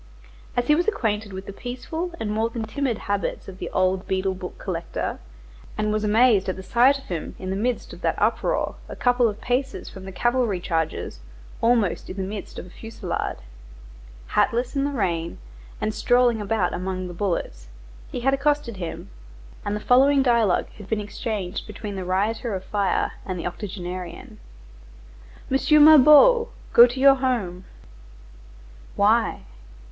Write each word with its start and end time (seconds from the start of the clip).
As 0.57 0.65
he 0.65 0.73
was 0.73 0.87
acquainted 0.87 1.31
with 1.31 1.45
the 1.45 1.53
peaceful 1.53 2.11
and 2.19 2.31
more 2.31 2.49
than 2.49 2.63
timid 2.63 2.97
habits 2.97 3.47
of 3.47 3.59
the 3.59 3.69
old 3.69 4.07
beadle 4.07 4.33
book 4.33 4.57
collector, 4.57 5.19
and 5.77 5.93
was 5.93 6.03
amazed 6.03 6.49
at 6.49 6.55
the 6.55 6.63
sight 6.63 6.97
of 6.97 7.03
him 7.03 7.35
in 7.37 7.51
the 7.51 7.55
midst 7.55 7.93
of 7.93 8.01
that 8.01 8.19
uproar, 8.19 8.77
a 8.89 8.95
couple 8.95 9.27
of 9.27 9.39
paces 9.39 9.89
from 9.91 10.05
the 10.05 10.11
cavalry 10.11 10.59
charges, 10.59 11.19
almost 11.61 12.09
in 12.09 12.17
the 12.17 12.23
midst 12.23 12.57
of 12.57 12.65
a 12.65 12.69
fusillade, 12.71 13.35
hatless 14.29 14.75
in 14.75 14.85
the 14.85 14.89
rain, 14.91 15.37
and 15.79 15.93
strolling 15.93 16.41
about 16.41 16.73
among 16.73 17.07
the 17.07 17.13
bullets, 17.13 17.67
he 18.11 18.21
had 18.21 18.33
accosted 18.33 18.77
him, 18.77 19.11
and 19.63 19.75
the 19.75 19.79
following 19.79 20.23
dialogue 20.23 20.65
had 20.79 20.89
been 20.89 20.99
exchanged 20.99 21.67
between 21.67 21.95
the 21.95 22.03
rioter 22.03 22.55
of 22.55 22.63
fire 22.63 23.11
and 23.23 23.37
the 23.37 23.45
octogenarian:— 23.45 24.39
"M. 25.51 25.85
Mabeuf, 25.85 26.47
go 26.73 26.87
to 26.87 26.99
your 26.99 27.15
home." 27.17 27.65
"Why?" 28.95 29.41